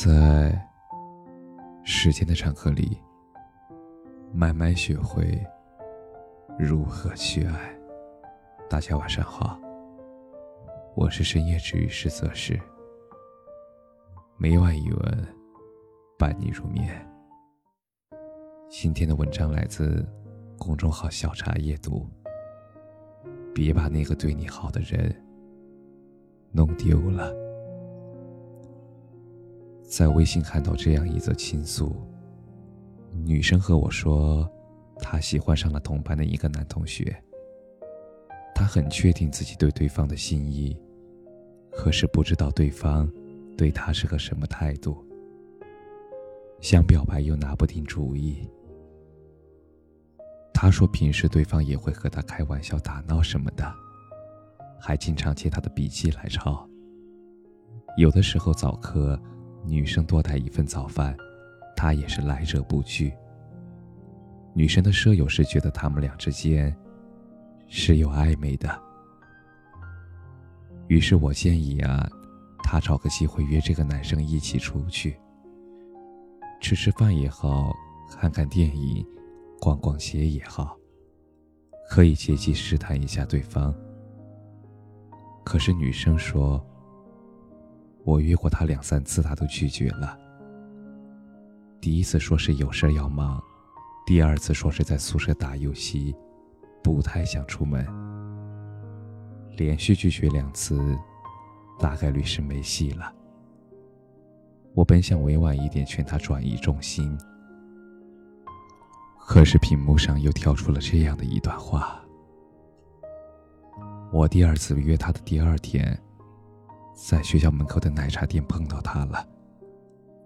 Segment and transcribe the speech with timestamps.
[0.00, 0.56] 在
[1.82, 2.96] 时间的长河里，
[4.32, 5.44] 慢慢学会
[6.56, 7.76] 如何去爱。
[8.70, 9.58] 大家晚上好，
[10.94, 12.56] 我是深夜治愈师泽是，
[14.36, 15.28] 每晚一文
[16.16, 17.04] 伴你入眠。
[18.68, 20.08] 今天的文章来自
[20.56, 22.08] 公众号“小茶夜读”。
[23.52, 25.12] 别把那个对你好的人
[26.52, 27.47] 弄丢了。
[29.88, 31.96] 在微信看到这样一则倾诉：
[33.24, 34.46] 女生和我说，
[34.98, 37.16] 她喜欢上了同班的一个男同学。
[38.54, 40.78] 她很确定自己对对方的心意，
[41.72, 43.10] 可是不知道对方
[43.56, 45.02] 对她是个什么态度。
[46.60, 48.46] 想表白又拿不定主意。
[50.52, 53.72] 她说平时对方也会和她开玩笑、打闹什么的，
[54.78, 56.68] 还经常借她的笔记来抄。
[57.96, 59.18] 有的时候早课。
[59.68, 61.14] 女生多带一份早饭，
[61.76, 63.12] 他也是来者不拒。
[64.54, 66.74] 女生的舍友是觉得他们俩之间
[67.68, 68.80] 是有暧昧的，
[70.88, 72.08] 于是我建议啊，
[72.64, 75.16] 他找个机会约这个男生一起出去，
[76.60, 77.72] 吃吃饭也好，
[78.10, 79.06] 看看电影，
[79.60, 80.76] 逛逛街也好，
[81.90, 83.74] 可以借机试探一下对方。
[85.44, 86.64] 可是女生说。
[88.08, 90.18] 我约过他两三次，他都拒绝了。
[91.78, 93.38] 第一次说是有事要忙，
[94.06, 96.16] 第二次说是在宿舍打游戏，
[96.82, 97.86] 不太想出门。
[99.58, 100.98] 连续拒绝两次，
[101.78, 103.12] 大概率是没戏了。
[104.72, 107.14] 我本想委婉一点劝他转移重心，
[109.20, 112.02] 可是屏幕上又跳出了这样的一段话。
[114.10, 116.00] 我第二次约他的第二天。
[117.00, 119.24] 在学校门口的奶茶店碰到他了，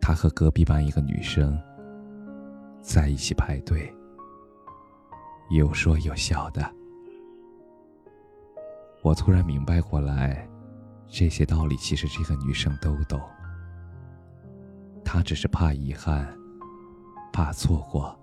[0.00, 1.60] 他和隔壁班一个女生
[2.80, 3.94] 在一起排队，
[5.50, 6.68] 有说有笑的。
[9.02, 10.48] 我突然明白过来，
[11.06, 13.20] 这些道理其实这个女生都懂，
[15.04, 16.26] 她只是怕遗憾，
[17.30, 18.18] 怕错过，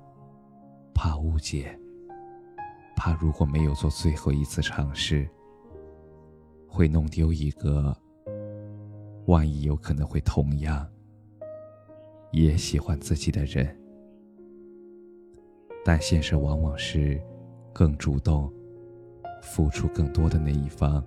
[0.96, 1.80] 怕误解，
[2.96, 5.30] 怕如果没有做最后一次尝试，
[6.68, 7.96] 会弄丢一个。
[9.26, 10.88] 万一有可能会同样
[12.32, 13.78] 也喜欢自己的人，
[15.86, 17.22] 但现实往往是
[17.74, 18.52] 更主动、
[19.42, 21.04] 付出更多的那一方，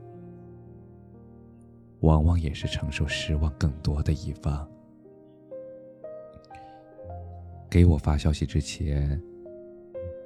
[2.00, 4.68] 往往也是承受失望更多的一方。
[7.70, 9.20] 给我发消息之前，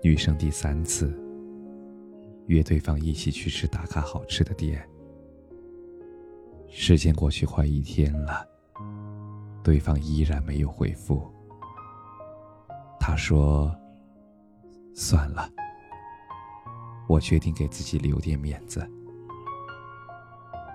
[0.03, 1.19] 女生第三次
[2.47, 4.87] 约对方一起去吃打卡好吃的店。
[6.71, 8.47] 时间过去快一天了，
[9.63, 11.33] 对方依然没有回复。
[13.01, 13.75] 他说
[14.95, 15.51] ：“算了，
[17.09, 18.89] 我决定给自己留点面子。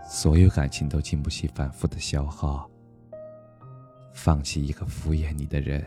[0.05, 2.69] 所有感情都经不起反复的消耗。
[4.13, 5.85] 放弃一个敷衍你的人，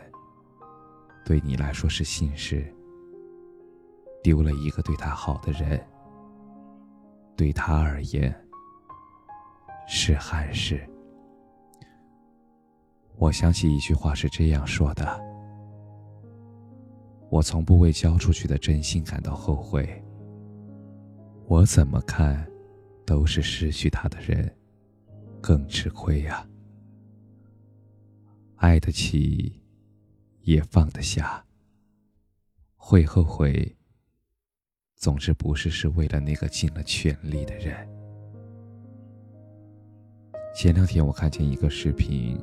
[1.25, 2.61] 对你来说是幸事；
[4.23, 5.85] 丢了一个对他好的人，
[7.35, 8.33] 对他而言。”
[9.87, 10.87] 是憾事。
[13.15, 15.19] 我想起一句话是这样说的
[17.31, 20.03] ：“我从不为交出去的真心感到后悔。
[21.47, 22.45] 我怎么看，
[23.05, 24.53] 都是失去他的人
[25.41, 26.47] 更吃亏呀。
[28.57, 29.63] 爱得起，
[30.41, 31.43] 也放得下。
[32.75, 33.75] 会后悔，
[34.95, 37.87] 总之不是是为了那个尽了全力的人。”
[40.57, 42.35] 前两天我看见一个视频，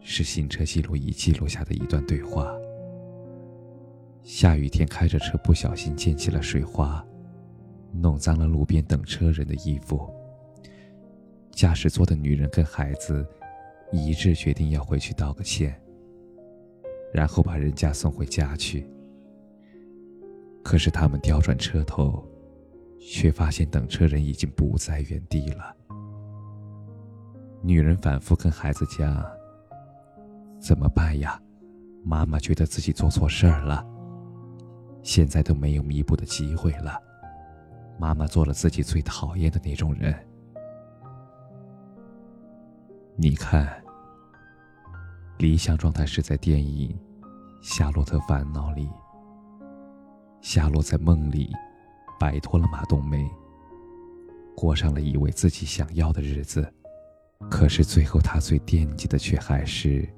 [0.00, 2.50] 是行车记录仪记录下的一段对话。
[4.22, 7.06] 下雨天开着车不小心溅起了水花，
[7.92, 10.10] 弄脏了路边等车人的衣服。
[11.50, 13.26] 驾驶座的女人跟孩子
[13.92, 15.78] 一致决定要回去道个歉，
[17.12, 18.88] 然后把人家送回家去。
[20.62, 22.26] 可是他们调转车头，
[22.98, 25.76] 却发现等车人已经不在原地了。
[27.62, 29.22] 女人反复跟孩子讲
[30.58, 31.38] ：“怎么办呀？
[32.02, 33.86] 妈妈觉得自己做错事儿了，
[35.02, 36.98] 现在都没有弥补的机会了。
[37.98, 40.14] 妈妈做了自己最讨厌的那种人。
[43.14, 43.68] 你看，
[45.36, 46.98] 理想状态是在电影
[47.60, 48.88] 《夏洛特烦恼》里，
[50.40, 51.52] 夏洛在梦里
[52.18, 53.30] 摆脱了马冬梅，
[54.56, 56.66] 过上了以为自己想要的日子。”
[57.48, 60.08] 可是最后，他最惦记的却还是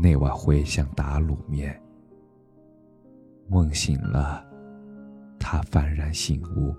[0.00, 1.80] 那碗茴香打卤面。
[3.48, 4.44] 梦醒了，
[5.38, 6.74] 他幡然醒悟，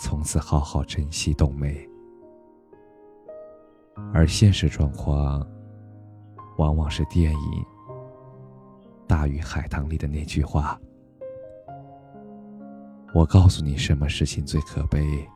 [0.00, 1.88] 从此好好珍惜冬梅。
[4.12, 5.44] 而现实状况，
[6.58, 7.66] 往往是电影
[9.06, 10.78] 大鱼海棠里的那句话。
[13.14, 15.28] 我告诉你，什么事情最可悲？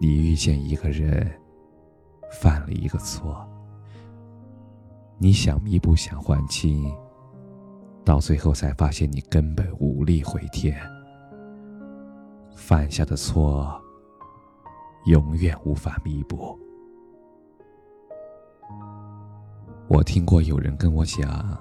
[0.00, 1.28] 你遇见一个人，
[2.40, 3.44] 犯了一个错，
[5.18, 6.94] 你想弥补，想还清，
[8.04, 10.80] 到最后才发现你根本无力回天。
[12.54, 13.80] 犯下的错，
[15.06, 16.56] 永远无法弥补。
[19.88, 21.58] 我听过有人跟我讲，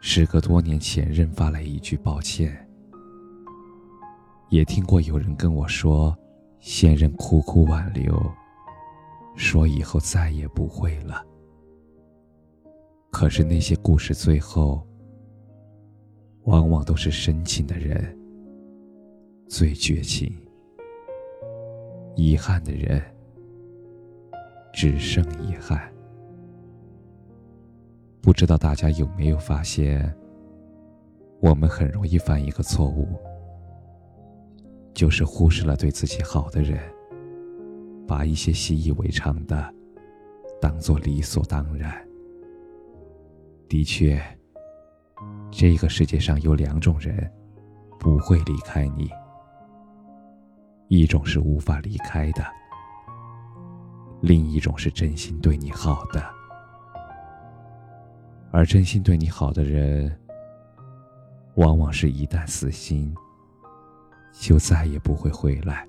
[0.00, 2.66] 时隔多年，前任发来一句抱歉。
[4.48, 6.16] 也听过有人跟我说，
[6.60, 8.14] 现任苦苦挽留，
[9.34, 11.24] 说以后再也不会了。
[13.10, 14.86] 可是那些故事最后，
[16.44, 18.16] 往往都是深情的人
[19.48, 20.32] 最绝情，
[22.14, 23.02] 遗憾的人
[24.72, 25.90] 只剩遗憾。
[28.20, 30.14] 不知道大家有没有发现，
[31.40, 33.08] 我们很容易犯一个错误。
[35.00, 36.78] 就是忽视了对自己好的人，
[38.06, 39.74] 把一些习以为常的
[40.60, 42.06] 当做理所当然。
[43.66, 44.22] 的确，
[45.50, 47.32] 这个世界上有两种人
[47.98, 49.08] 不会离开你，
[50.88, 52.44] 一种是无法离开的，
[54.20, 56.22] 另一种是真心对你好的。
[58.50, 60.14] 而真心对你好的人，
[61.54, 63.14] 往往是一旦死心。
[64.32, 65.86] 就再也不会回来。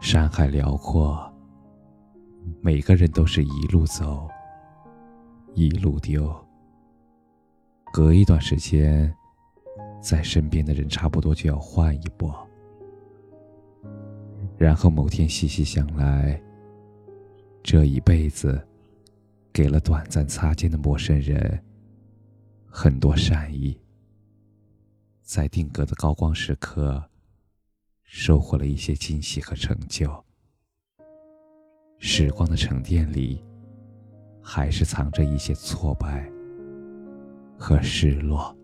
[0.00, 1.32] 山海辽阔，
[2.60, 4.28] 每个人都是一路走，
[5.54, 6.34] 一路丢。
[7.92, 9.12] 隔一段时间，
[10.00, 12.32] 在身边的人差不多就要换一波，
[14.56, 16.40] 然后某天细细想来，
[17.62, 18.64] 这一辈子，
[19.52, 21.60] 给了短暂擦肩的陌生人
[22.66, 23.76] 很多善意。
[25.28, 27.04] 在定格的高光时刻，
[28.02, 30.10] 收获了一些惊喜和成就。
[31.98, 33.44] 时光的沉淀里，
[34.40, 36.26] 还是藏着一些挫败
[37.58, 38.56] 和失落。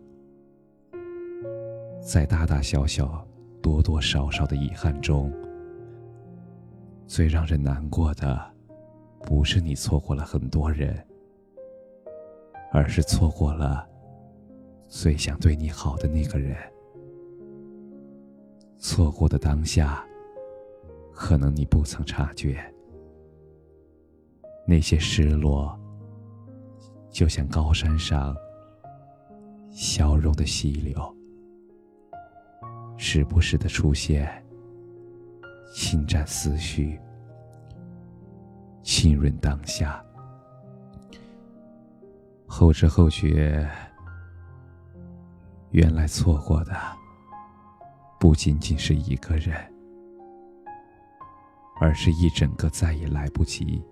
[2.01, 3.23] 在大大小小、
[3.61, 5.31] 多多少少的遗憾中，
[7.05, 8.43] 最让人难过的，
[9.21, 11.07] 不是你错过了很多人，
[12.71, 13.87] 而是错过了。
[14.97, 16.55] 最想对你好的那个人，
[18.77, 20.01] 错过的当下，
[21.11, 22.57] 可能你不曾察觉。
[24.65, 25.77] 那些失落，
[27.09, 28.33] 就像高山上
[29.69, 30.97] 消融的溪流，
[32.95, 34.41] 时不时的出现，
[35.73, 36.97] 侵占思绪，
[38.81, 40.01] 浸润当下，
[42.45, 43.69] 后知后觉。
[45.75, 46.73] 原来错过的
[48.17, 49.53] 不仅仅是一个人，
[51.81, 53.83] 而是一整个再也来不及、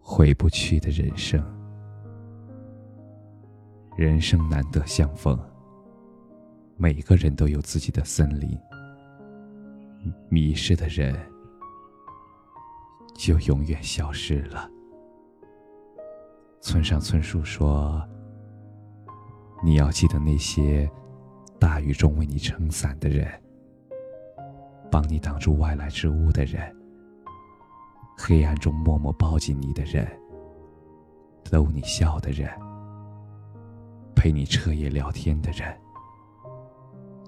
[0.00, 1.44] 回不去的人生。
[3.96, 5.36] 人生难得相逢，
[6.76, 8.56] 每个人都有自己的森林，
[10.28, 11.12] 迷失的人
[13.16, 14.70] 就永远消失了。
[16.60, 18.00] 村上春树说。
[19.62, 20.90] 你要记得那些
[21.58, 23.28] 大雨中为你撑伞的人，
[24.90, 26.74] 帮你挡住外来之物的人，
[28.16, 30.08] 黑暗中默默抱紧你的人，
[31.50, 32.50] 逗你笑的人，
[34.16, 35.78] 陪你彻夜聊天的人，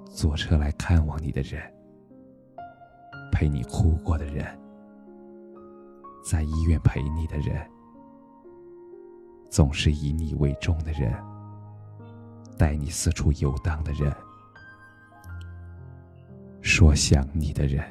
[0.06, 1.60] 坐车来看望你的人，
[3.30, 4.46] 陪你哭过的人，
[6.24, 7.68] 在医院陪你的人，
[9.50, 11.12] 总是以你为重的人。
[12.58, 14.14] 带你四处游荡的人，
[16.60, 17.84] 说想你的人，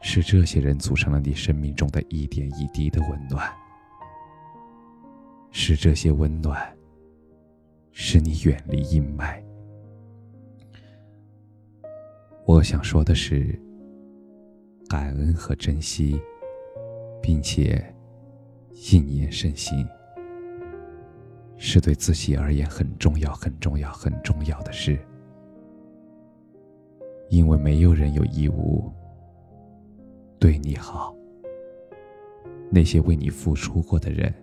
[0.00, 3.52] 是这些人组成了你生命中的一点一滴的温暖，
[5.50, 6.76] 是这些温暖，
[7.92, 9.42] 使你远离阴霾。
[12.46, 13.60] 我想说的是，
[14.88, 16.20] 感恩和珍惜，
[17.20, 17.94] 并且
[18.72, 19.86] 谨言慎行。
[21.56, 24.98] 是对自己而言很重要、很重要、很重要的事，
[27.30, 28.92] 因为没有人有义务
[30.38, 31.14] 对你好。
[32.70, 34.34] 那些为你付出过的人，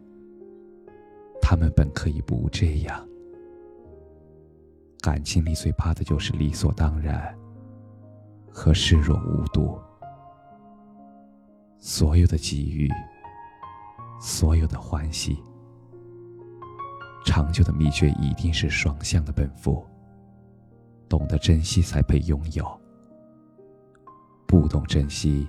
[1.42, 3.08] 他们本可以不这样。
[5.02, 7.38] 感情里最怕的就是理所当然
[8.50, 9.78] 和视若无睹。
[11.80, 12.90] 所有的给予，
[14.22, 15.38] 所有的欢喜，
[17.26, 19.86] 长久的秘诀一定是双向的奔赴。
[21.10, 22.66] 懂得珍惜才配拥有，
[24.48, 25.48] 不懂珍惜，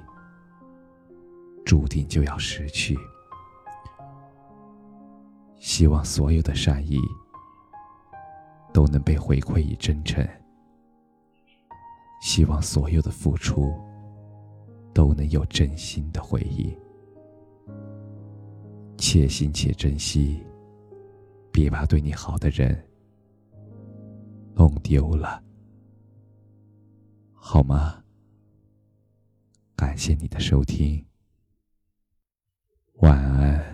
[1.64, 2.96] 注定就要失去。
[5.58, 6.98] 希望所有的善意
[8.72, 10.26] 都能被回馈以真诚，
[12.20, 13.72] 希望所有的付出。
[14.94, 16.72] 都能有真心的回应，
[18.96, 20.40] 且行且珍惜，
[21.54, 22.84] 别把对你好的人
[24.56, 25.40] 弄丢了，
[27.32, 28.02] 好吗？
[29.76, 31.06] 感谢你的收听，
[32.94, 33.73] 晚安。